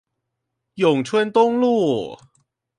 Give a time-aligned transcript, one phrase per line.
[0.73, 2.17] 永春東路